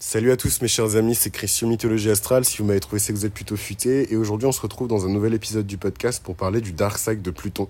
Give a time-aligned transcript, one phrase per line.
[0.00, 2.44] Salut à tous mes chers amis, c'est Christian Mythologie Astrale.
[2.44, 4.12] Si vous m'avez trouvé, c'est que vous êtes plutôt futé.
[4.12, 6.96] Et aujourd'hui, on se retrouve dans un nouvel épisode du podcast pour parler du Dark
[6.98, 7.68] Side de Pluton.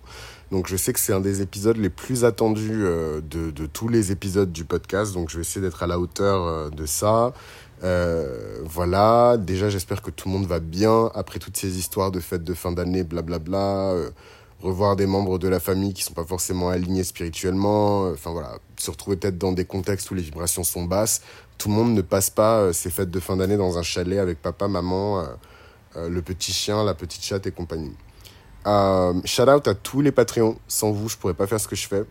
[0.50, 4.12] Donc, je sais que c'est un des épisodes les plus attendus euh, de, tous les
[4.12, 5.14] épisodes du podcast.
[5.14, 7.32] Donc, je vais essayer d'être à la hauteur euh, de ça.
[7.82, 9.38] Euh, voilà.
[9.38, 12.52] Déjà, j'espère que tout le monde va bien après toutes ces histoires de fêtes de
[12.52, 13.92] fin d'année, blablabla.
[13.92, 14.10] Euh,
[14.60, 18.90] revoir des membres de la famille qui sont pas forcément alignés spirituellement, enfin voilà, se
[18.90, 21.22] retrouver peut-être dans des contextes où les vibrations sont basses.
[21.58, 24.20] Tout le monde ne passe pas euh, ces fêtes de fin d'année dans un chalet
[24.20, 25.26] avec papa, maman,
[25.96, 27.96] euh, le petit chien, la petite chatte et compagnie.
[29.24, 30.56] shout out à tous les Patreons.
[30.68, 32.04] Sans vous, je pourrais pas faire ce que je fais.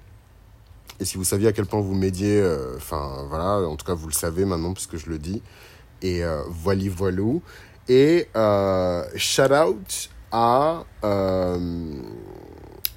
[1.00, 2.44] Et si vous saviez à quel point vous m'aidiez,
[2.76, 5.44] enfin voilà, en tout cas vous le savez maintenant puisque je le dis.
[6.02, 7.44] Et voilà, voilou.
[7.88, 8.28] Et
[9.16, 10.84] shout out à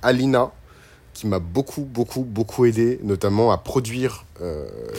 [0.02, 0.50] Alina,
[1.12, 4.29] qui m'a beaucoup, beaucoup, beaucoup aidé, notamment à produire euh,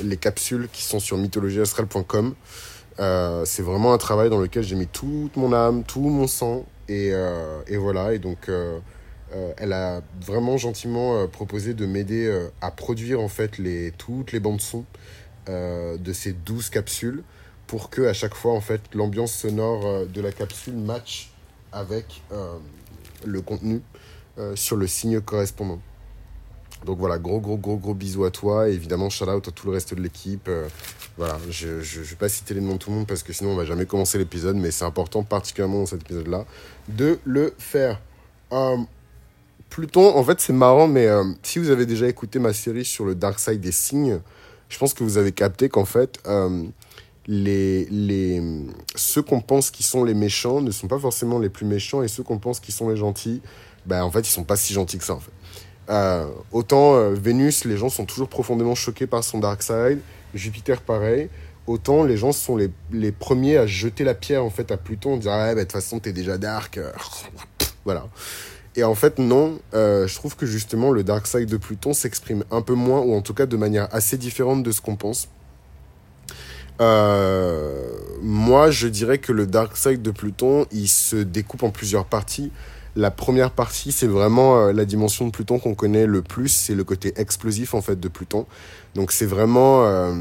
[0.03, 2.35] les capsules qui sont sur mythologieastrale.com.
[2.99, 6.65] Euh, c'est vraiment un travail dans lequel j'ai mis toute mon âme, tout mon sang,
[6.87, 8.13] et, euh, voilà.
[8.13, 8.79] Et donc, euh,
[9.33, 13.59] euh, elle a vraiment gentiment euh, proposé de m'aider à produire en fait
[13.98, 14.85] toutes les bandes son
[15.48, 17.23] de ces 12 capsules
[17.65, 21.31] pour que à chaque fois en fait l'ambiance sonore de la capsule match
[21.71, 22.21] avec
[23.26, 23.81] le contenu.
[24.37, 25.81] Euh, sur le signe correspondant.
[26.85, 28.70] Donc voilà, gros, gros, gros, gros bisous à toi.
[28.70, 30.48] Et évidemment, shout out à tout le reste de l'équipe.
[30.48, 30.68] Euh,
[31.18, 33.51] voilà, je ne vais pas citer les noms de tout le monde parce que sinon
[33.51, 34.55] on va jamais commencer l'épisode.
[34.55, 36.46] Mais c'est important, particulièrement dans cet épisode-là,
[36.88, 37.99] de le faire.
[38.51, 38.77] Euh,
[39.70, 41.07] Pluton, en fait, c'est marrant, mais
[41.43, 44.20] si vous avez déjà écouté ma série sur le dark side des signes,
[44.68, 46.21] je pense que vous avez capté qu'en fait,
[47.26, 48.41] les, les,
[48.95, 52.10] ceux qu'on pense qui sont les méchants ne sont pas forcément les plus méchants et
[52.10, 53.41] ceux qu'on pense qui sont les gentils
[53.85, 55.32] ben, en fait, ils sont pas si gentils que ça, en fait.
[55.91, 59.99] Euh, autant euh, Vénus, les gens sont toujours profondément choqués par son dark side.
[60.33, 61.29] Jupiter, pareil.
[61.67, 65.13] Autant les gens sont les, les premiers à jeter la pierre, en fait, à Pluton,
[65.13, 66.79] en disant, ah, de toute façon, t'es déjà dark.
[67.85, 68.07] voilà.
[68.77, 72.45] Et en fait, non, euh, je trouve que justement, le dark side de Pluton s'exprime
[72.51, 75.27] un peu moins, ou en tout cas de manière assez différente de ce qu'on pense.
[78.23, 82.51] moi, je dirais que le dark side de Pluton, il se découpe en plusieurs parties.
[82.96, 86.75] La première partie, c'est vraiment euh, la dimension de Pluton qu'on connaît le plus, c'est
[86.75, 88.46] le côté explosif en fait de Pluton.
[88.96, 90.13] Donc c'est vraiment euh,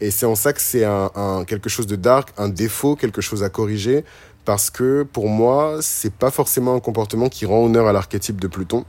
[0.00, 3.20] et c'est en ça que c'est un, un, quelque chose de dark, un défaut, quelque
[3.20, 4.04] chose à corriger
[4.44, 8.48] parce que pour moi, c'est pas forcément un comportement qui rend honneur à l'archétype de
[8.48, 8.84] Pluton.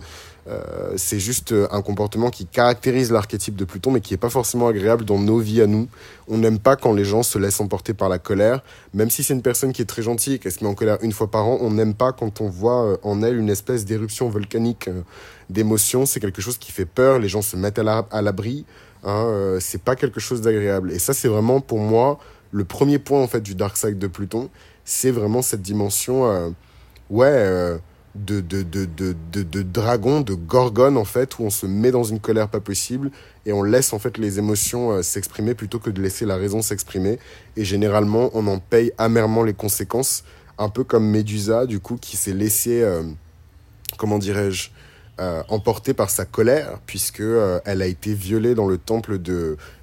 [0.48, 4.30] Euh, c'est juste euh, un comportement qui caractérise l'archétype de Pluton, mais qui n'est pas
[4.30, 5.88] forcément agréable dans nos vies à nous.
[6.28, 8.64] On n'aime pas quand les gens se laissent emporter par la colère.
[8.94, 10.98] Même si c'est une personne qui est très gentille et qui se met en colère
[11.02, 13.86] une fois par an, on n'aime pas quand on voit euh, en elle une espèce
[13.86, 14.90] d'éruption volcanique
[15.50, 16.06] d'émotions.
[16.06, 18.66] C'est quelque chose qui fait peur, les gens se mettent à l'abri.
[19.04, 20.92] Hein, c'est pas quelque chose d'agréable.
[20.92, 22.20] Et ça, c'est vraiment pour moi
[22.52, 24.50] le premier point en fait du dark side de Pluton.
[24.86, 26.54] C'est vraiment cette dimension,
[27.10, 27.80] ouais
[28.16, 32.20] de, de, de, de, dragon, de gorgone, en fait, où on se met dans une
[32.20, 33.12] colère pas possible
[33.46, 36.62] et on laisse, en fait, les émotions euh, s'exprimer plutôt que de laisser la raison
[36.62, 37.20] s'exprimer.
[37.56, 40.24] Et généralement, on en paye amèrement les conséquences,
[40.58, 43.04] un peu comme Médusa, du coup, qui s'est laissé, euh,
[43.98, 44.72] comment dirais-je,
[45.20, 47.24] euh, emporter par sa colère, puisque
[47.66, 49.20] elle a été violée dans le temple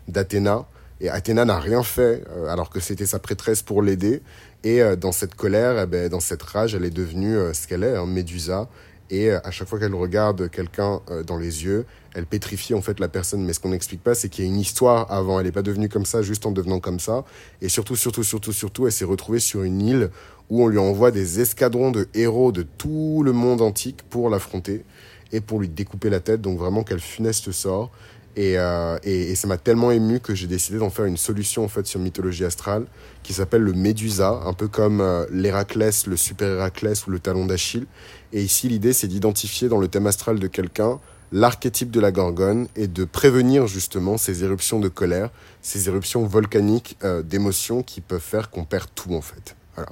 [0.09, 0.67] d'Athéna.
[1.01, 4.21] Et Athéna n'a rien fait, alors que c'était sa prêtresse pour l'aider.
[4.65, 7.67] Et euh, dans cette colère, eh ben, dans cette rage, elle est devenue euh, ce
[7.67, 8.69] qu'elle est, un Médusa.
[9.11, 13.01] Et euh, à chaque fois qu'elle regarde quelqu'un dans les yeux, elle pétrifie en fait
[13.01, 13.45] la personne.
[13.45, 15.39] Mais ce qu'on n'explique pas, c'est qu'il y a une histoire avant.
[15.39, 17.25] Elle n'est pas devenue comme ça juste en devenant comme ça.
[17.63, 20.11] Et surtout, surtout, surtout, surtout, elle s'est retrouvée sur une île
[20.51, 24.85] où on lui envoie des escadrons de héros de tout le monde antique pour l'affronter
[25.33, 26.41] et pour lui découper la tête.
[26.41, 27.91] Donc vraiment, quel funeste sort.
[28.39, 31.69] Euh, et, et, ça m'a tellement ému que j'ai décidé d'en faire une solution en
[31.69, 32.85] fait sur mythologie astrale
[33.25, 37.47] qui s'appelle le Médusa, un peu comme euh, l'Héraclès, le super Héraclès ou le talon
[37.47, 37.87] d'Achille.
[38.33, 41.01] Et ici, l'idée, c'est d'identifier dans le thème astral de quelqu'un
[41.31, 46.97] l'archétype de la gorgone et de prévenir justement ces éruptions de colère, ces éruptions volcaniques
[47.05, 49.57] euh, d'émotions qui peuvent faire qu'on perd tout en fait.
[49.75, 49.91] Voilà.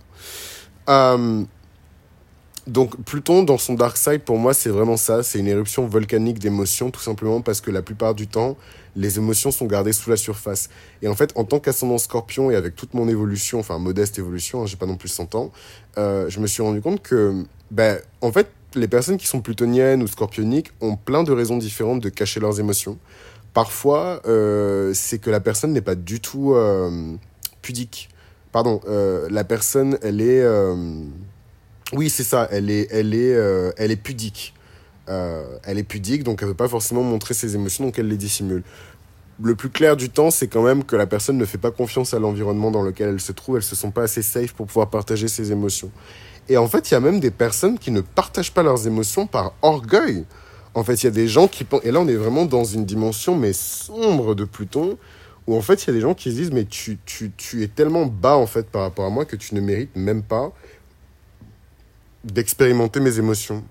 [2.67, 6.41] Donc Pluton dans son dark side pour moi c'est vraiment ça, c'est une éruption volcanique
[6.41, 8.57] d'émotions tout simplement parce que la plupart du temps
[8.97, 10.69] les émotions sont gardées sous la surface.
[11.01, 14.63] Et en fait en tant qu'ascendant scorpion et avec toute mon évolution, enfin modeste évolution,
[14.63, 15.53] hein, j'ai pas non plus 100 ans,
[15.97, 20.03] euh, je me suis rendu compte que ben en fait les personnes qui sont plutoniennes
[20.03, 22.99] ou scorpioniques ont plein de raisons différentes de cacher leurs émotions.
[23.55, 27.15] Parfois euh, c'est que la personne n'est pas du tout euh,
[27.63, 28.09] pudique.
[28.51, 28.81] Pardon,
[29.29, 30.43] la personne elle est
[31.93, 32.49] oui, c'est ça.
[32.51, 34.55] Elle est, elle est, euh, elle est pudique.
[35.09, 38.17] Euh, elle est pudique, donc elle veut pas forcément montrer ses émotions, donc elle les
[38.17, 38.65] dissimule.
[39.41, 42.15] le plus clair du temps, c'est quand même que la personne ne fait pas confiance
[42.15, 43.57] à l'environnement dans lequel elle se trouve.
[43.57, 45.91] Elles se sont pas assez safe pour pouvoir partager ses émotions.
[46.49, 49.27] Et en fait, il y a même des personnes qui ne partagent pas leurs émotions
[49.27, 50.25] par orgueil.
[50.75, 51.85] En fait, il y a des gens qui pensent...
[51.85, 54.97] Et là, on est vraiment dans une dimension, mais sombre de Pluton,
[55.47, 57.63] où en fait, il y a des gens qui se disent, mais tu, tu, tu
[57.63, 60.53] es tellement bas, en fait, par rapport à moi, que tu ne mérites même pas
[62.33, 63.65] d'expérimenter mes émotions.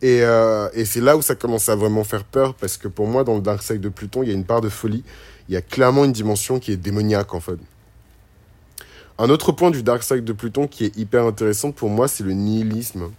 [0.00, 3.06] Et, euh, et c'est là où ça commence à vraiment faire peur, parce que pour
[3.06, 5.02] moi, dans le Dark Side de Pluton, il y a une part de folie.
[5.48, 7.58] Il y a clairement une dimension qui est démoniaque, en fait.
[9.18, 12.22] Un autre point du Dark Side de Pluton qui est hyper intéressant pour moi, c'est
[12.22, 13.10] le nihilisme.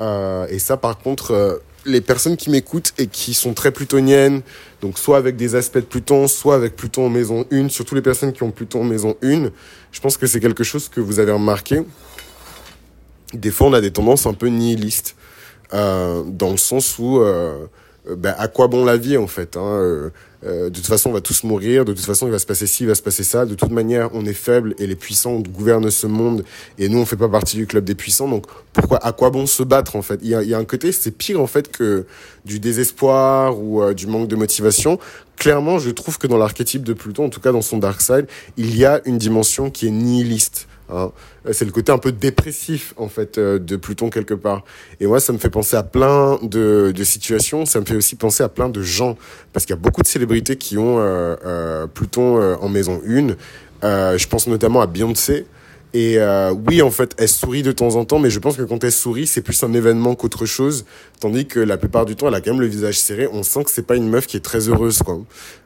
[0.00, 1.56] Euh, et ça, par contre, euh,
[1.86, 4.42] les personnes qui m'écoutent et qui sont très plutoniennes,
[4.82, 8.02] donc soit avec des aspects de Pluton, soit avec Pluton en maison 1, surtout les
[8.02, 9.50] personnes qui ont Pluton en maison 1,
[9.92, 11.82] je pense que c'est quelque chose que vous avez remarqué.
[13.32, 15.16] Des fois, on a des tendances un peu nihilistes.
[15.72, 17.66] Euh, dans le sens où euh,
[18.16, 20.10] ben, à quoi bon la vie en fait hein, euh,
[20.44, 22.66] euh, de toute façon on va tous mourir de toute façon il va se passer
[22.66, 23.44] ci il va se passer ça.
[23.44, 26.44] De toute manière on est faible et les puissants gouvernent ce monde
[26.78, 28.26] et nous on fait pas partie du club des puissants.
[28.26, 30.18] Donc pourquoi à quoi bon se battre en fait?
[30.22, 32.06] Il y a, y a un côté c'est pire en fait que
[32.46, 34.98] du désespoir ou euh, du manque de motivation.
[35.36, 38.26] Clairement je trouve que dans l'archétype de Pluton en tout cas dans son dark side
[38.56, 41.12] il y a une dimension qui est nihiliste Hein.
[41.52, 44.64] C'est le côté un peu dépressif en fait euh, de Pluton quelque part.
[45.00, 47.66] Et moi, ça me fait penser à plein de, situations.
[47.66, 49.16] Ça me fait aussi penser à plein de gens
[49.52, 53.34] parce qu'il y a beaucoup de célébrités qui ont euh, euh, Pluton en maison 1.
[53.82, 55.46] Euh, je pense notamment à Beyoncé.
[55.92, 58.62] Et euh, oui, en fait, elle sourit de temps en temps, mais je pense que
[58.62, 60.84] quand elle sourit, c'est plus un événement qu'autre chose.
[61.18, 63.28] Tandis que la plupart du temps, elle a quand même le visage serré.
[63.32, 65.18] On sent que c'est pas une meuf qui est très heureuse, quoi.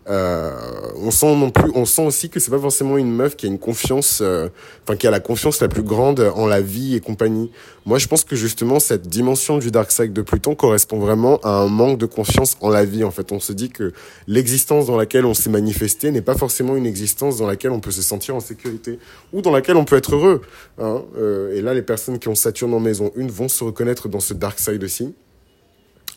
[0.07, 0.53] Euh,
[0.97, 3.49] on sent non plus, on sent aussi que c'est pas forcément une meuf qui a
[3.49, 4.49] une confiance, euh,
[4.83, 7.51] enfin qui a la confiance la plus grande en la vie et compagnie.
[7.87, 11.51] Moi, je pense que justement cette dimension du dark side de Pluton correspond vraiment à
[11.51, 13.03] un manque de confiance en la vie.
[13.03, 13.93] En fait, on se dit que
[14.27, 17.91] l'existence dans laquelle on s'est manifesté n'est pas forcément une existence dans laquelle on peut
[17.91, 18.99] se sentir en sécurité
[19.33, 20.41] ou dans laquelle on peut être heureux.
[20.79, 21.03] Hein.
[21.17, 24.21] Euh, et là, les personnes qui ont Saturne en maison 1 vont se reconnaître dans
[24.21, 25.15] ce dark side aussi.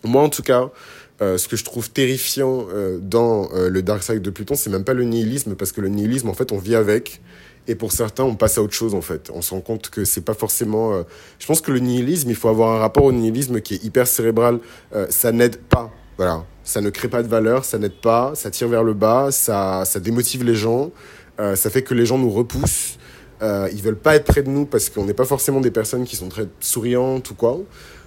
[0.04, 0.70] Moi, en tout cas,
[1.22, 4.84] euh, ce que je trouve terrifiant euh, dans le dark side de Pluton, c'est même
[4.84, 7.22] pas le nihilisme, parce que le nihilisme, en fait, on vit avec.
[7.70, 9.30] Et pour certains, on passe à autre chose, en fait.
[9.34, 11.04] On se rend compte que c'est pas forcément.
[11.38, 14.08] Je pense que le nihilisme, il faut avoir un rapport au nihilisme qui est hyper
[14.08, 14.60] cérébral.
[15.10, 15.92] Ça n'aide pas.
[16.16, 16.46] Voilà.
[16.64, 19.84] Ça ne crée pas de valeur, ça n'aide pas, ça tire vers le bas, ça,
[19.84, 20.92] ça démotive les gens,
[21.38, 22.98] ça fait que les gens nous repoussent.
[23.42, 26.06] Euh, ils veulent pas être près de nous parce qu'on n'est pas forcément des personnes
[26.06, 27.60] qui sont très souriantes ou quoi.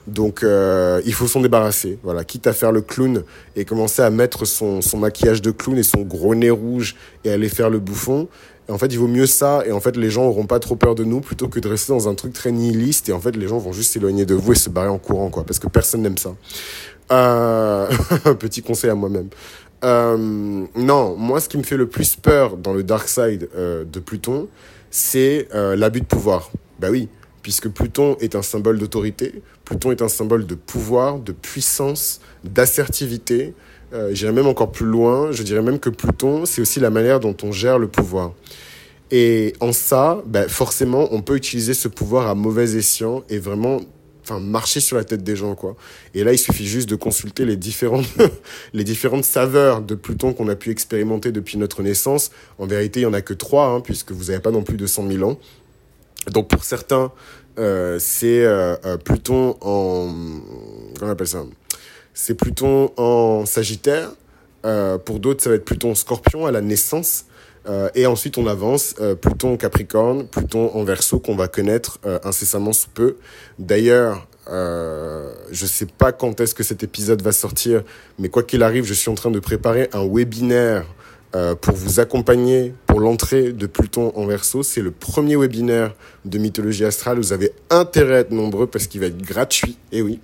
[0.07, 1.99] Donc euh, il faut s'en débarrasser.
[2.03, 3.23] Voilà, quitte à faire le clown
[3.55, 7.31] et commencer à mettre son, son maquillage de clown et son gros nez rouge et
[7.31, 8.29] aller faire le bouffon.
[8.69, 10.95] En fait, il vaut mieux ça et en fait, les gens auront pas trop peur
[10.95, 13.49] de nous plutôt que de rester dans un truc très nihiliste et en fait, les
[13.49, 16.03] gens vont juste s'éloigner de vous et se barrer en courant quoi parce que personne
[16.03, 16.35] n'aime ça.
[17.13, 17.89] Euh...
[18.39, 19.29] petit conseil à moi-même.
[19.83, 23.85] Euh, non, moi, ce qui me fait le plus peur dans le dark side euh,
[23.85, 24.49] de Pluton,
[24.91, 26.51] c'est euh, l'abus de pouvoir.
[26.79, 27.09] Bah oui,
[27.43, 33.55] puisque Pluton est un symbole d'autorité, Pluton est un symbole de pouvoir, de puissance, d'assertivité.
[33.93, 37.21] Euh, J'irais même encore plus loin, je dirais même que Pluton, c'est aussi la manière
[37.21, 38.33] dont on gère le pouvoir.
[39.11, 43.81] Et en ça, bah, forcément, on peut utiliser ce pouvoir à mauvais escient et vraiment
[44.31, 45.77] enfin marcher sur la tête des gens quoi.
[46.15, 48.07] Et là, il suffit juste de consulter les différentes
[48.73, 52.31] les différentes saveurs de Pluton qu'on a pu expérimenter depuis notre naissance.
[52.59, 54.77] En vérité, il y en a que trois hein, puisque vous n'avez pas non plus
[54.77, 55.39] de 100 000 ans.
[56.33, 57.13] Donc pour certains,
[57.59, 60.15] euh, c'est euh, euh, Pluton en
[60.99, 61.45] comment on appelle ça?
[62.15, 64.11] C'est Pluton en Sagittaire.
[65.07, 67.25] Pour d'autres, ça va être Pluton Scorpion à la naissance.
[67.71, 71.99] Euh, et ensuite, on avance, euh, Pluton en Capricorne, Pluton en Verseau, qu'on va connaître
[72.05, 73.17] euh, incessamment sous peu.
[73.59, 77.85] D'ailleurs, je sais pas quand est-ce que cet épisode va sortir,
[78.19, 80.87] mais quoi qu'il arrive, je suis en train de préparer un webinaire
[81.61, 84.65] pour vous accompagner pour l'entrée de Pluton en Verseau.
[84.65, 87.19] C'est le premier webinaire de mythologie astrale.
[87.19, 89.79] Vous avez intérêt à être nombreux parce qu'il va être gratuit.
[89.93, 90.19] Et oui,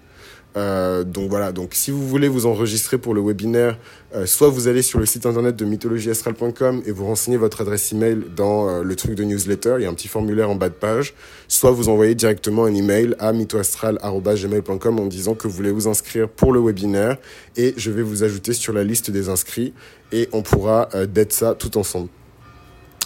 [0.56, 3.78] euh, donc voilà, donc si vous voulez vous enregistrer pour le webinaire,
[4.14, 7.92] euh, soit vous allez sur le site internet de mythologieastrale.com et vous renseignez votre adresse
[7.92, 10.70] email dans euh, le truc de newsletter, il y a un petit formulaire en bas
[10.70, 11.12] de page,
[11.46, 16.28] soit vous envoyez directement un email à mythoastral.gmail.com en disant que vous voulez vous inscrire
[16.28, 17.18] pour le webinaire
[17.56, 19.74] et je vais vous ajouter sur la liste des inscrits
[20.12, 22.08] et on pourra d'être ça tout ensemble.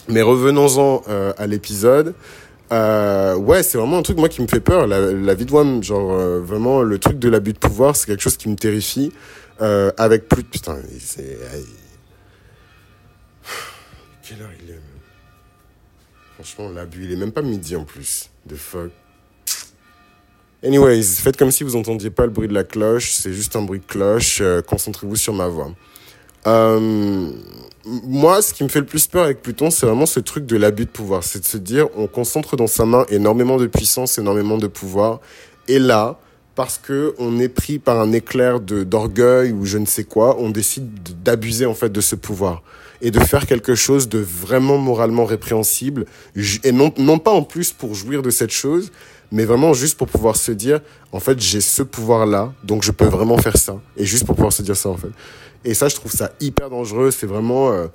[0.09, 1.02] Mais revenons-en
[1.37, 2.14] à l'épisode.
[2.72, 4.86] Euh, ouais, c'est vraiment un truc moi qui me fait peur.
[4.86, 8.06] La, la vie de WAM, genre euh, vraiment le truc de l'abus de pouvoir, c'est
[8.06, 9.12] quelque chose qui me terrifie.
[9.60, 11.36] Euh, avec plus de putain, c'est
[14.22, 14.80] quelle heure il est
[16.34, 18.30] Franchement, l'abus, il est même pas midi en plus.
[18.48, 18.90] The fuck.
[20.64, 23.12] Anyways, faites comme si vous entendiez pas le bruit de la cloche.
[23.12, 24.42] C'est juste un bruit de cloche.
[24.66, 25.74] Concentrez-vous sur ma voix.
[26.47, 27.30] Euh,
[27.85, 30.56] moi, ce qui me fait le plus peur avec Pluton, c'est vraiment ce truc de
[30.56, 31.25] l'abus de pouvoir.
[31.25, 35.20] C'est de se dire, on concentre dans sa main énormément de puissance, énormément de pouvoir.
[35.68, 36.18] Et là,
[36.54, 40.50] parce que on est pris par un éclair d'orgueil ou je ne sais quoi, on
[40.50, 40.90] décide
[41.23, 42.62] d'abuser en fait de ce pouvoir
[43.00, 46.04] et de faire quelque chose de vraiment moralement répréhensible
[46.64, 48.92] et non pas en plus pour jouir de cette chose,
[49.32, 50.80] mais vraiment juste pour pouvoir se dire
[51.12, 54.34] en fait j'ai ce pouvoir là donc je peux vraiment faire ça et juste pour
[54.34, 55.10] pouvoir se dire ça en fait.
[55.64, 57.87] Et ça je trouve ça hyper dangereux, c'est vraiment euh,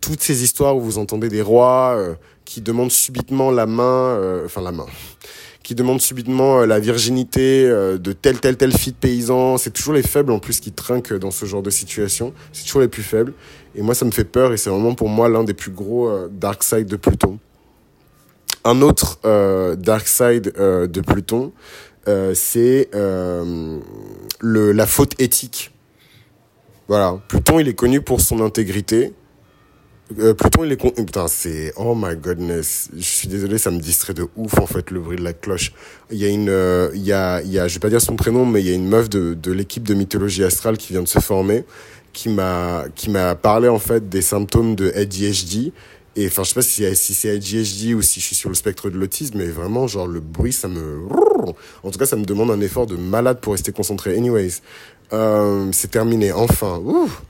[0.00, 4.44] toutes ces histoires où vous entendez des rois euh, qui demandent subitement la main euh,
[4.44, 4.86] enfin la main
[5.62, 9.58] qui demandent subitement euh, la virginité euh, de tel, tel, tel fille de paysan.
[9.58, 12.32] C'est toujours les faibles en plus qui trinquent dans ce genre de situation.
[12.52, 13.32] C'est toujours les plus faibles.
[13.74, 16.10] Et moi, ça me fait peur et c'est vraiment pour moi l'un des plus gros
[16.28, 17.38] dark side de Pluton.
[18.64, 19.18] Un autre
[19.76, 21.52] dark side de Pluton,
[22.06, 25.72] c'est le, la faute éthique.
[26.88, 29.14] Voilà, Pluton, il est connu pour son intégrité,
[30.18, 30.90] euh, Pluton, il est con...
[30.90, 31.72] Putain, c'est...
[31.76, 32.90] Oh my goodness.
[32.94, 35.72] Je suis désolé, ça me distrait de ouf, en fait, le bruit de la cloche.
[36.10, 36.48] Il y a une...
[36.48, 37.68] Euh, il y a, il y a...
[37.68, 39.84] Je vais pas dire son prénom, mais il y a une meuf de, de l'équipe
[39.84, 41.64] de mythologie astrale qui vient de se former,
[42.12, 45.72] qui m'a, qui m'a parlé, en fait, des symptômes de ADHD.
[46.14, 48.90] Et enfin, je sais pas si, c'est ADHD ou si je suis sur le spectre
[48.90, 51.06] de l'autisme, mais vraiment, genre, le bruit, ça me...
[51.82, 54.16] En tout cas, ça me demande un effort de malade pour rester concentré.
[54.16, 54.60] Anyways,
[55.12, 56.78] euh, c'est terminé, enfin.
[56.84, 57.22] Ouf.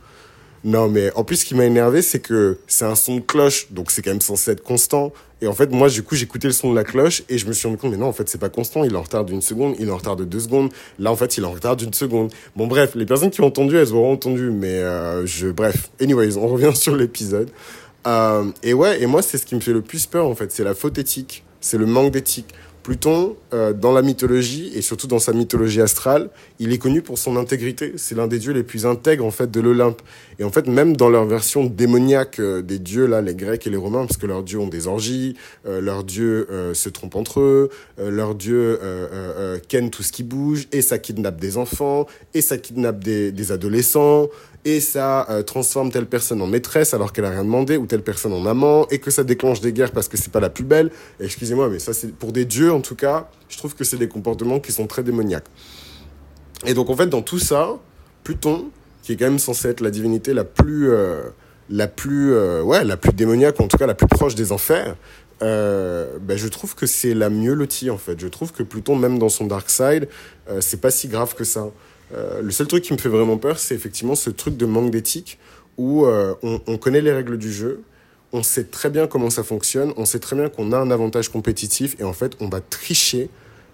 [0.64, 3.72] Non, mais en plus, ce qui m'a énervé, c'est que c'est un son de cloche,
[3.72, 5.12] donc c'est quand même censé être constant.
[5.40, 7.52] Et en fait, moi, du coup, j'écoutais le son de la cloche et je me
[7.52, 8.84] suis rendu compte, mais non, en fait, c'est pas constant.
[8.84, 10.70] Il est en retard d'une seconde, il est en retard de deux secondes.
[11.00, 12.32] Là, en fait, il est en retard d'une seconde.
[12.54, 15.90] Bon, bref, les personnes qui ont entendu, elles auront entendu, mais euh, je, bref.
[16.00, 17.50] Anyways, on revient sur l'épisode.
[18.06, 20.52] Euh, et ouais, et moi, c'est ce qui me fait le plus peur, en fait.
[20.52, 21.44] C'est la faute éthique.
[21.60, 22.54] C'est le manque d'éthique.
[22.82, 27.16] Pluton, euh, dans la mythologie, et surtout dans sa mythologie astrale, il est connu pour
[27.16, 27.92] son intégrité.
[27.96, 30.02] C'est l'un des dieux les plus intègres, en fait, de l'Olympe.
[30.40, 33.70] Et en fait, même dans leur version démoniaque euh, des dieux, là, les Grecs et
[33.70, 37.70] les Romains, parce que leurs dieux ont des orgies, leurs dieux se trompent entre eux,
[37.98, 38.80] leurs dieux
[39.68, 44.28] kennent tout ce qui bouge, et ça kidnappe des enfants, et ça kidnappe des adolescents,
[44.64, 48.02] et ça euh, transforme telle personne en maîtresse alors qu'elle a rien demandé ou telle
[48.02, 50.64] personne en amant et que ça déclenche des guerres parce que c'est pas la plus
[50.64, 50.90] belle.
[51.20, 54.08] Excusez-moi, mais ça c'est pour des dieux en tout cas, je trouve que c'est des
[54.08, 55.48] comportements qui sont très démoniaques.
[56.66, 57.70] Et donc en fait dans tout ça,
[58.22, 58.70] Pluton,
[59.02, 61.22] qui est quand même censé être la divinité la plus euh,
[61.68, 64.94] la plus euh, ouais la plus démoniaque en tout cas la plus proche des enfers.
[65.40, 68.20] ben je trouve que c'est la mieux lotie en fait.
[68.20, 70.08] Je trouve que Pluton, même dans son dark side,
[70.60, 71.66] c'est pas si grave que ça.
[72.14, 74.90] Euh, le seul truc qui me fait vraiment peur, c'est effectivement ce truc de manque
[74.90, 75.38] d'éthique
[75.78, 77.82] où euh, on, connaît les règles du jeu,
[78.32, 81.30] on sait très bien comment ça fonctionne, on sait très bien qu'on a un avantage
[81.30, 83.30] compétitif et en fait on va tricher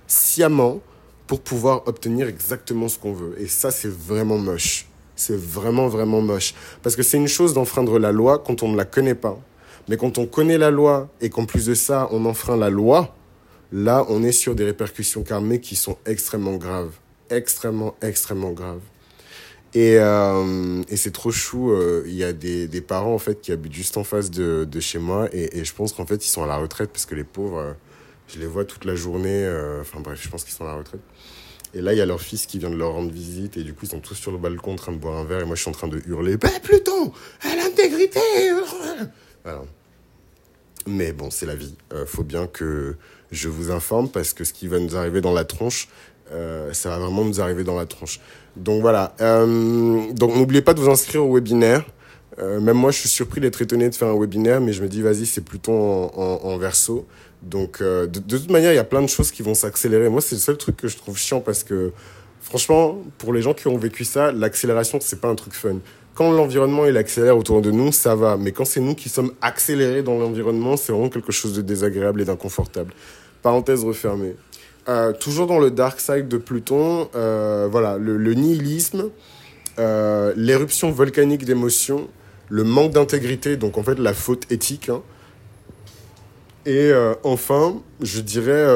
[0.07, 0.81] sciemment
[1.27, 3.35] pour pouvoir obtenir exactement ce qu'on veut.
[3.39, 4.87] Et ça, c'est vraiment moche.
[5.15, 6.55] C'est vraiment, vraiment moche.
[6.83, 9.39] Parce que c'est une chose d'enfreindre la loi quand on ne la connaît pas.
[9.89, 13.15] Mais quand on connaît la loi et qu'en plus de ça, on enfreint la loi,
[13.73, 16.93] là, on est sur des répercussions karmiques qui sont extrêmement graves
[17.31, 18.81] extrêmement, extrêmement grave.
[19.75, 21.71] Et, euh, et c'est trop chou.
[21.71, 24.65] Euh, il y a des, des, parents en fait qui habitent juste en face de,
[24.65, 27.05] de chez moi et, et je pense qu'en fait ils sont à la retraite parce
[27.05, 27.73] que les pauvres, euh,
[28.29, 29.47] je les vois toute la journée.
[29.81, 31.01] Enfin bref, je pense qu'ils sont à la retraite.
[31.75, 33.75] Et là, il y a leur fils qui vient de leur rendre visite et du
[33.75, 35.55] coup ils sont tous sur le balcon en train de boire un verre et moi
[35.55, 38.21] je suis en train de hurler bah, Pluton, à l'intégrité
[39.45, 39.63] voilà.
[40.87, 41.77] Mais bon, c'est la vie.
[42.07, 42.97] faut bien que
[43.31, 45.89] je vous informe parce que ce qui va nous arriver dans la tronche,
[46.33, 48.21] euh, ça va vraiment nous arriver dans la tronche.
[48.57, 49.15] Donc voilà.
[49.21, 51.85] Euh, donc n'oubliez pas de vous inscrire au webinaire.
[52.39, 54.89] Euh, même moi, je suis surpris d'être étonné de faire un webinaire, mais je me
[54.89, 57.07] dis, vas-y, c'est plutôt en, en, verso.
[57.43, 60.09] Donc, de, de, toute manière, il y a plein de choses qui vont s'accélérer.
[60.09, 61.93] Moi, c'est le seul truc que je trouve chiant parce que,
[62.41, 65.79] franchement, pour les gens qui ont vécu ça, l'accélération, c'est pas un truc fun.
[66.19, 68.37] Quand l'environnement il accélère autour de nous, ça va.
[68.37, 72.21] Mais quand c'est nous qui sommes accélérés dans l'environnement, c'est vraiment quelque chose de désagréable
[72.21, 72.93] et d'inconfortable.
[73.41, 74.35] Parenthèse refermée.
[74.89, 79.11] Euh, toujours dans le dark side de Pluton, euh, voilà, le, nihilisme,
[79.79, 82.09] euh, l'éruption volcanique d'émotions,
[82.49, 84.89] le manque d'intégrité, donc en fait la faute éthique.
[84.89, 85.03] Hein.
[86.65, 86.91] Et
[87.23, 88.67] enfin, je dirais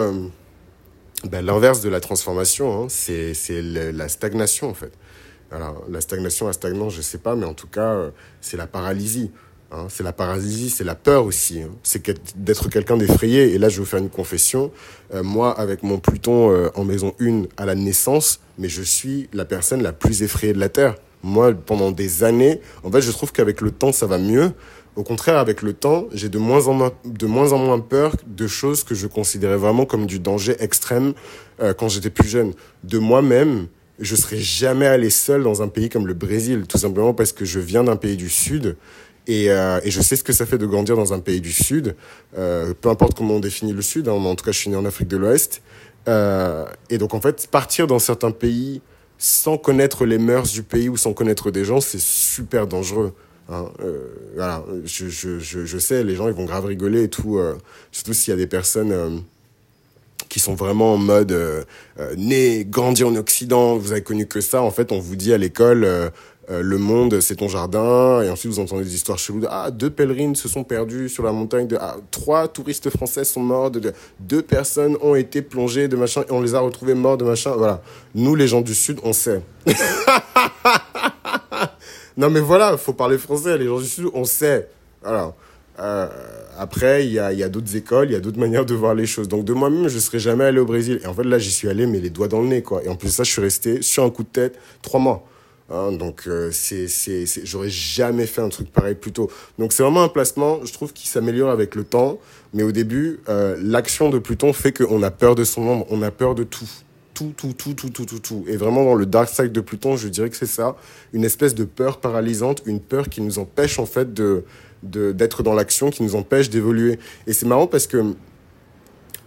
[1.29, 4.93] ben, l'inverse de la transformation, hein, c'est la stagnation en fait.
[5.51, 9.31] Alors, la stagnation, la stagnant, je sais pas, mais en tout cas, c'est la paralysie.
[9.75, 11.63] Hein, c'est la paralysie, c'est la peur aussi.
[11.63, 11.71] Hein.
[11.83, 12.03] C'est
[12.37, 13.55] d'être quelqu'un d'effrayé.
[13.55, 14.71] Et là, je vais vous faire une confession.
[15.15, 19.29] Euh, moi, avec mon Pluton euh, en maison 1 à la naissance, mais je suis
[19.33, 20.97] la personne la plus effrayée de la Terre.
[21.23, 24.53] Moi, pendant des années, en fait, je trouve qu'avec le temps, ça va mieux.
[24.95, 28.15] Au contraire, avec le temps, j'ai de moins en moins, de moins en moins peur
[28.27, 31.15] de choses que je considérais vraiment comme du danger extrême
[31.61, 32.53] euh, quand j'étais plus jeune.
[32.85, 37.15] De moi-même, je serais jamais allé seul dans un pays comme le Brésil, tout simplement
[37.15, 38.77] parce que je viens d'un pays du Sud.
[39.27, 41.53] Et, euh, et, je sais ce que ça fait de grandir dans un pays du
[41.53, 41.95] Sud,
[42.37, 44.77] euh, peu importe comment on définit le Sud, hein, en tout cas je suis né
[44.77, 45.63] en Afrique de l'Ouest.
[46.09, 48.83] Euh, et donc en fait, partir dans certains pays
[49.19, 53.15] sans connaître les mœurs du pays ou sans connaître des gens, c'est super dangereux.
[53.49, 53.67] Hein.
[53.81, 57.57] Euh, voilà, je, je, je, sais, les gens ils vont grave rigoler et tout, euh,
[57.93, 59.11] surtout s'il y a des personnes euh,
[60.33, 61.63] qui sont vraiment en mode euh,
[62.17, 64.63] né, grandi en Occident, vous avez connu que ça.
[64.63, 66.09] En fait, on vous dit à l'école euh,
[66.49, 69.91] le monde, c'est ton jardin, et ensuite vous entendez des histoires cheloues de ah deux
[69.91, 73.93] pèlerines se sont perdues sur la montagne, de ah, trois touristes français sont morts, de,
[74.21, 77.53] deux personnes ont été plongées de machin et on les a retrouvés morts de machin.
[77.57, 77.83] Voilà,
[78.15, 79.43] nous les gens du sud, on sait.
[82.17, 83.59] non mais voilà, faut parler français.
[83.59, 84.69] Les gens du sud, on sait.
[85.03, 85.35] Voilà.
[85.79, 86.09] Euh,
[86.59, 88.95] après, il y a, y a d'autres écoles, il y a d'autres manières de voir
[88.95, 89.29] les choses.
[89.29, 91.01] Donc de moi-même, je serais jamais allé au Brésil.
[91.03, 92.83] Et en fait, là, j'y suis allé, mais les doigts dans le nez, quoi.
[92.85, 95.27] Et en plus ça, je suis resté sur un coup de tête trois mois.
[95.73, 96.87] Hein, donc, euh, c'est,
[97.45, 99.31] j'aurais jamais fait un truc pareil plus tôt.
[99.59, 102.19] Donc, c'est vraiment un placement, je trouve, qui s'améliore avec le temps.
[102.53, 106.03] Mais au début, euh, l'action de Pluton fait qu'on a peur de son ombre, on
[106.03, 106.69] a peur de tout.
[107.15, 108.45] Tout, tout, tout, tout, tout, tout, tout.
[108.49, 110.77] Et vraiment, dans le dark side de Pluton, je dirais que c'est ça.
[111.13, 114.45] Une espèce de peur paralysante, une peur qui nous empêche, en fait, de,
[114.83, 116.99] d'être dans l'action, qui nous empêche d'évoluer.
[117.27, 118.15] Et c'est marrant parce que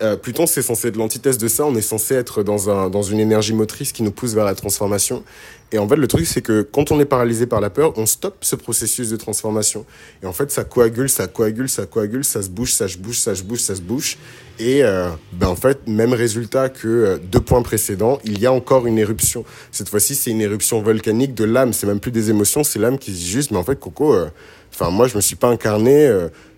[0.01, 1.65] euh, Pluton, c'est censé être l'antithèse de ça.
[1.65, 4.55] On est censé être dans, un, dans une énergie motrice qui nous pousse vers la
[4.55, 5.23] transformation.
[5.71, 8.05] Et en fait, le truc, c'est que quand on est paralysé par la peur, on
[8.05, 9.85] stoppe ce processus de transformation.
[10.21, 13.19] Et en fait, ça coagule, ça coagule, ça coagule, ça se bouge, ça se bouge,
[13.19, 14.17] ça se bouge, ça se bouge.
[14.59, 18.53] Et euh, ben en fait, même résultat que euh, deux points précédents, il y a
[18.53, 19.43] encore une éruption.
[19.71, 21.73] Cette fois-ci, c'est une éruption volcanique de l'âme.
[21.73, 24.13] C'est même plus des émotions, c'est l'âme qui se dit juste, mais en fait, Coco,
[24.13, 24.27] euh,
[24.75, 26.09] enfin moi, je me suis pas incarné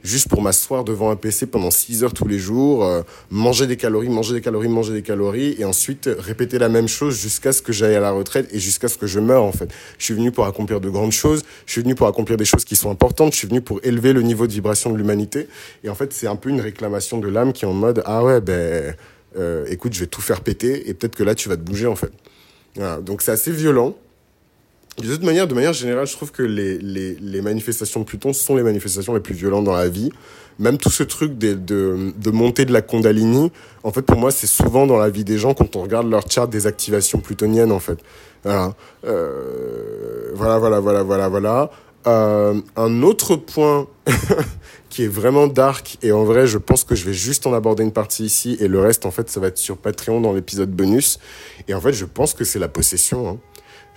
[0.07, 3.75] juste pour m'asseoir devant un PC pendant 6 heures tous les jours, euh, manger des
[3.75, 7.61] calories, manger des calories, manger des calories, et ensuite répéter la même chose jusqu'à ce
[7.61, 9.69] que j'aille à la retraite et jusqu'à ce que je meure en fait.
[9.97, 12.63] Je suis venu pour accomplir de grandes choses, je suis venu pour accomplir des choses
[12.63, 15.47] qui sont importantes, je suis venu pour élever le niveau de vibration de l'humanité,
[15.83, 18.23] et en fait c'est un peu une réclamation de l'âme qui est en mode ah
[18.23, 18.95] ouais ben
[19.37, 21.87] euh, écoute je vais tout faire péter et peut-être que là tu vas te bouger
[21.87, 22.11] en fait.
[23.01, 23.95] Donc c'est assez violent.
[24.97, 28.33] De toute manière, de manière générale, je trouve que les, les, les, manifestations de Pluton
[28.33, 30.11] sont les manifestations les plus violentes dans la vie.
[30.57, 33.51] Même tout ce truc de, de, de montée de la Kundalini,
[33.83, 36.29] en fait, pour moi, c'est souvent dans la vie des gens quand on regarde leur
[36.31, 37.99] charte des activations plutoniennes, en fait.
[38.43, 38.73] Voilà,
[39.05, 41.69] euh, voilà, voilà, voilà, voilà, voilà.
[42.07, 43.85] Euh, un autre point
[44.89, 47.83] qui est vraiment dark et en vrai, je pense que je vais juste en aborder
[47.83, 50.71] une partie ici et le reste, en fait, ça va être sur Patreon dans l'épisode
[50.71, 51.19] bonus.
[51.67, 53.29] Et en fait, je pense que c'est la possession.
[53.29, 53.37] Hein.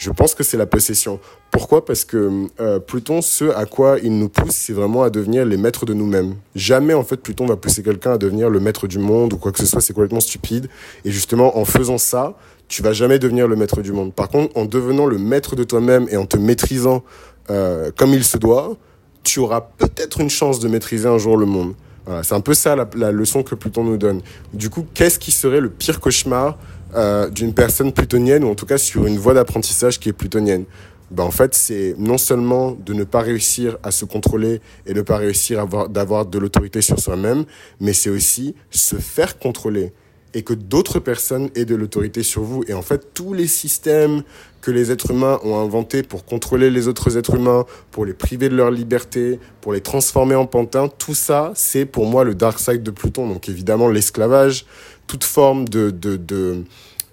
[0.01, 1.21] Je pense que c'est la possession.
[1.51, 1.85] Pourquoi?
[1.85, 5.59] Parce que euh, Pluton, ce à quoi il nous pousse, c'est vraiment à devenir les
[5.59, 6.37] maîtres de nous-mêmes.
[6.55, 9.53] Jamais, en fait, Pluton va pousser quelqu'un à devenir le maître du monde ou quoi
[9.53, 10.71] que ce soit, c'est complètement stupide.
[11.05, 12.35] Et justement, en faisant ça,
[12.67, 14.15] tu vas jamais devenir le maître du monde.
[14.15, 17.05] Par contre, en devenant le maître de toi-même et en te maîtrisant
[17.51, 18.79] euh, comme il se doit,
[19.23, 21.75] tu auras peut-être une chance de maîtriser un jour le monde.
[22.07, 24.23] Voilà, c'est un peu ça la, la leçon que Pluton nous donne.
[24.55, 26.57] Du coup, qu'est-ce qui serait le pire cauchemar
[26.95, 30.65] euh, d'une personne plutonienne, ou en tout cas sur une voie d'apprentissage qui est plutonienne.
[31.11, 35.03] Ben en fait, c'est non seulement de ne pas réussir à se contrôler et ne
[35.03, 37.45] pas réussir à avoir, d'avoir de l'autorité sur soi-même,
[37.81, 39.93] mais c'est aussi se faire contrôler
[40.35, 42.63] et que d'autres personnes aient de l'autorité sur vous.
[42.69, 44.23] Et en fait, tous les systèmes
[44.61, 48.49] que les êtres humains ont inventés pour contrôler les autres êtres humains, pour les priver
[48.49, 52.59] de leur liberté, pour les transformer en pantins, tout ça, c'est pour moi le dark
[52.59, 53.29] side de Pluton.
[53.29, 54.67] Donc évidemment, l'esclavage,
[55.07, 55.91] toute forme de...
[55.91, 56.63] de, de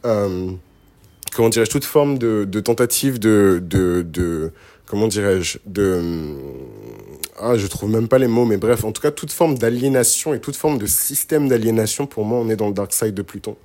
[0.06, 0.52] euh,
[1.36, 3.62] comment dirais-je Toute forme de, de tentative de...
[3.64, 4.52] de, de
[4.86, 6.02] comment dirais-je De
[7.40, 10.34] ah, je trouve même pas les mots, mais bref, en tout cas, toute forme d'aliénation
[10.34, 13.22] et toute forme de système d'aliénation, pour moi, on est dans le dark side de
[13.22, 13.56] Pluton.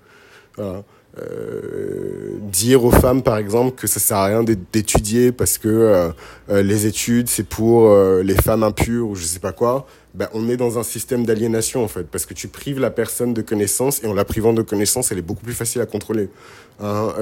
[1.18, 6.10] Euh, dire aux femmes, par exemple, que ça sert à rien d'étudier parce que euh,
[6.48, 10.28] euh, les études, c'est pour euh, les femmes impures ou je sais pas quoi, ben,
[10.32, 13.42] on est dans un système d'aliénation, en fait, parce que tu prives la personne de
[13.42, 16.28] connaissances et en la privant de connaissances, elle est beaucoup plus facile à contrôler.
[16.80, 17.12] Hein,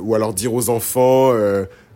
[0.00, 1.32] ou alors dire aux enfants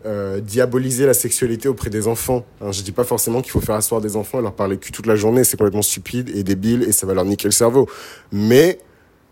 [0.05, 2.45] euh, diaboliser la sexualité auprès des enfants.
[2.61, 4.93] Hein, je dis pas forcément qu'il faut faire asseoir des enfants et leur parler cul
[4.93, 7.89] toute la journée, c'est complètement stupide et débile et ça va leur niquer le cerveau.
[8.33, 8.79] Mais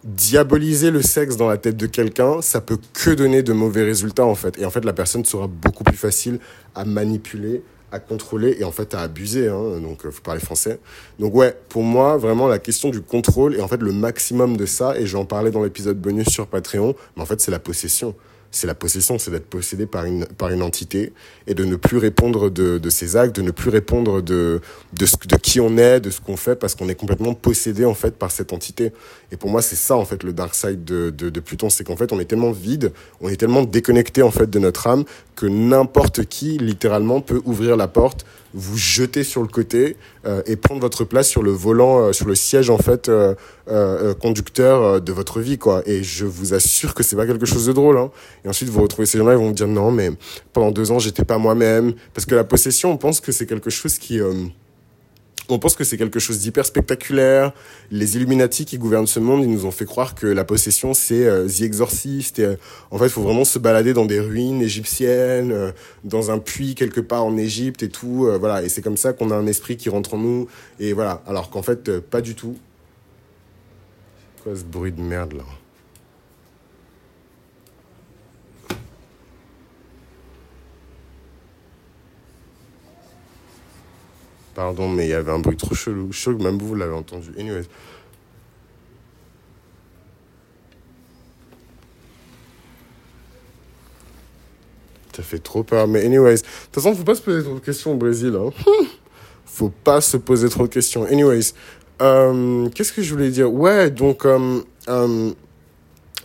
[0.04, 4.24] diaboliser le sexe dans la tête de quelqu'un, ça peut que donner de mauvais résultats
[4.24, 4.58] en fait.
[4.58, 6.38] Et en fait, la personne sera beaucoup plus facile
[6.74, 9.48] à manipuler, à contrôler et en fait à abuser.
[9.48, 10.78] Hein, donc, euh, faut parler français.
[11.18, 14.66] Donc ouais, pour moi, vraiment la question du contrôle et en fait le maximum de
[14.66, 18.14] ça, et j'en parlais dans l'épisode bonus sur Patreon, mais en fait c'est la possession.
[18.50, 21.12] C'est la possession, c'est d'être possédé par une, par une entité
[21.46, 24.60] et de ne plus répondre de, de ses actes, de ne plus répondre de,
[24.92, 27.84] de, ce, de qui on est, de ce qu'on fait, parce qu'on est complètement possédé
[27.84, 28.92] en fait par cette entité.
[29.30, 31.84] Et pour moi, c'est ça en fait le dark side de, de, de Pluton, c'est
[31.84, 35.04] qu'en fait on est tellement vide, on est tellement déconnecté en fait de notre âme
[35.40, 40.56] que n'importe qui littéralement peut ouvrir la porte vous jeter sur le côté euh, et
[40.56, 43.34] prendre votre place sur le volant, euh, sur le siège en fait euh,
[44.20, 45.82] conducteur de votre vie quoi.
[45.86, 47.96] Et je vous assure que c'est pas quelque chose de drôle.
[47.96, 48.10] Hein.
[48.44, 50.10] Et ensuite vous retrouvez ces gens-là, ils vont vous dire non mais
[50.52, 53.70] pendant deux ans j'étais pas moi-même parce que la possession, on pense que c'est quelque
[53.70, 54.20] chose qui
[55.50, 57.52] on pense que c'est quelque chose d'hyper spectaculaire.
[57.90, 61.26] Les Illuminati qui gouvernent ce monde, ils nous ont fait croire que la possession, c'est
[61.26, 61.60] euh, The.
[62.38, 62.56] Et, euh,
[62.90, 65.72] en fait, il faut vraiment se balader dans des ruines égyptiennes, euh,
[66.04, 68.26] dans un puits quelque part en Égypte et tout.
[68.26, 68.62] Euh, voilà.
[68.62, 70.48] Et c'est comme ça qu'on a un esprit qui rentre en nous.
[70.78, 71.22] Et voilà.
[71.26, 72.56] Alors qu'en fait, pas du tout.
[74.42, 75.44] Quoi ce bruit de merde là?
[84.54, 86.08] Pardon, mais il y avait un bruit trop chelou.
[86.08, 87.30] Que même vous l'avez entendu.
[87.38, 87.66] Anyways.
[95.14, 95.86] Ça fait trop peur.
[95.86, 96.36] Mais anyways.
[96.36, 98.34] De toute façon, faut pas se poser trop de questions au Brésil.
[98.36, 98.50] Hein.
[99.44, 101.04] faut pas se poser trop de questions.
[101.04, 101.52] Anyways.
[102.02, 103.52] Euh, Qu'est-ce que je voulais dire?
[103.52, 104.24] Ouais, donc...
[104.24, 105.32] Euh, euh,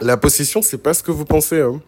[0.02, 1.62] la possession, c'est pas ce que vous pensez.
[1.62, 1.82] Hein.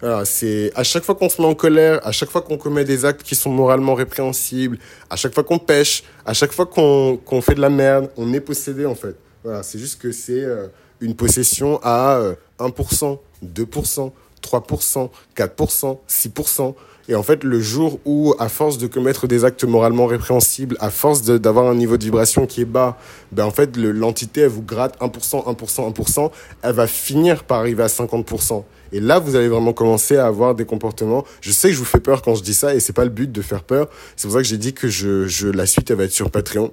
[0.00, 2.84] Voilà, c'est à chaque fois qu'on se met en colère, à chaque fois qu'on commet
[2.84, 4.78] des actes qui sont moralement répréhensibles,
[5.10, 8.40] à chaque fois qu'on pêche, à chaque fois qu'on fait de la merde, on est
[8.40, 9.14] possédé en fait.
[9.44, 10.68] Voilà, c'est juste que c'est euh,
[11.00, 16.74] une possession à euh, 1%, 2%, 3%, 4%, 6%.
[17.08, 20.90] Et en fait, le jour où, à force de commettre des actes moralement répréhensibles, à
[20.90, 22.98] force d'avoir un niveau de vibration qui est bas,
[23.32, 26.30] ben en fait, l'entité, elle vous gratte 1%, 1%, 1%,
[26.62, 28.62] elle va finir par arriver à 50%.
[28.92, 31.24] Et là, vous allez vraiment commencer à avoir des comportements.
[31.40, 33.10] Je sais que je vous fais peur quand je dis ça, et c'est pas le
[33.10, 33.88] but de faire peur.
[34.16, 36.30] C'est pour ça que j'ai dit que je, je, la suite, elle va être sur
[36.30, 36.72] Patreon.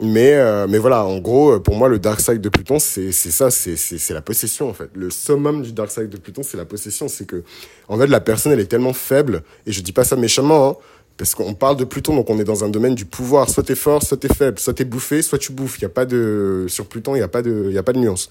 [0.00, 3.50] Mais, euh, mais voilà, en gros, pour moi, le dark side de Pluton, c'est ça,
[3.50, 4.90] c'est la possession, en fait.
[4.94, 7.08] Le summum du dark side de Pluton, c'est la possession.
[7.08, 7.42] C'est que,
[7.88, 10.76] en fait, la personne, elle est tellement faible, et je dis pas ça méchamment, hein,
[11.16, 13.48] parce qu'on parle de Pluton, donc on est dans un domaine du pouvoir.
[13.48, 15.80] Soit t'es fort, soit t'es faible, soit t'es bouffé, soit tu bouffes.
[15.80, 17.98] Y a pas de sur Pluton, il y a pas de, y a pas de
[17.98, 18.30] nuance.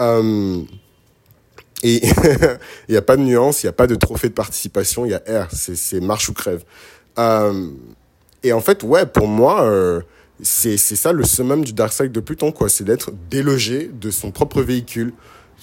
[0.00, 0.62] Euh,
[1.82, 2.02] et
[2.88, 5.04] il y a pas de nuance, il y a pas de trophée de participation.
[5.04, 6.64] Il y a R, c'est marche ou crève.
[7.18, 7.68] Euh,
[8.42, 10.00] et en fait, ouais, pour moi, euh,
[10.42, 12.68] c'est ça le summum du dark side de Pluton, quoi.
[12.68, 15.12] C'est d'être délogé de son propre véhicule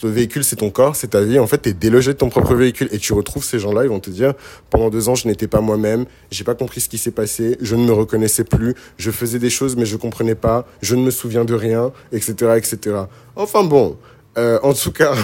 [0.07, 1.39] le véhicule, c'est ton corps, c'est ta vie.
[1.39, 3.83] En fait, t'es délogé de ton propre véhicule et tu retrouves ces gens-là.
[3.83, 4.33] Ils vont te dire,
[4.69, 6.05] pendant deux ans, je n'étais pas moi-même.
[6.31, 7.57] J'ai pas compris ce qui s'est passé.
[7.61, 8.75] Je ne me reconnaissais plus.
[8.97, 10.65] Je faisais des choses, mais je comprenais pas.
[10.81, 12.97] Je ne me souviens de rien, etc., etc.
[13.35, 13.97] Enfin bon,
[14.37, 15.13] euh, en tout cas.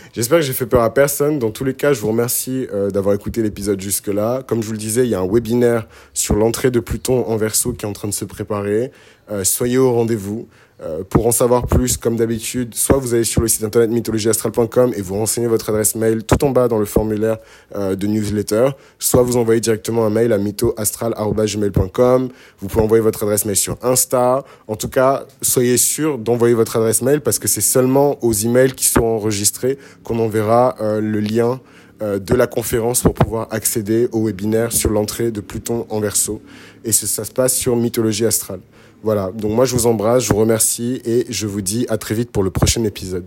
[0.13, 1.39] J'espère que j'ai fait peur à personne.
[1.39, 4.43] Dans tous les cas, je vous remercie euh, d'avoir écouté l'épisode jusque-là.
[4.45, 7.37] Comme je vous le disais, il y a un webinaire sur l'entrée de Pluton en
[7.37, 8.91] verso qui est en train de se préparer.
[9.31, 10.49] Euh, soyez au rendez-vous.
[10.83, 14.93] Euh, pour en savoir plus, comme d'habitude, soit vous allez sur le site internet mythologieastrale.com
[14.95, 17.37] et vous renseignez votre adresse mail tout en bas dans le formulaire
[17.75, 22.29] euh, de newsletter, soit vous envoyez directement un mail à mythoastral.gmail.com.
[22.59, 24.43] Vous pouvez envoyer votre adresse mail sur Insta.
[24.67, 28.73] En tout cas, soyez sûr d'envoyer votre adresse mail parce que c'est seulement aux emails
[28.73, 31.59] qui seront enregistrés qu'on enverra euh, le lien
[32.03, 36.41] de la conférence pour pouvoir accéder au webinaire sur l'entrée de Pluton en verso.
[36.83, 38.61] Et ça se passe sur Mythologie Astrale.
[39.03, 42.15] Voilà, donc moi je vous embrasse, je vous remercie et je vous dis à très
[42.15, 43.25] vite pour le prochain épisode.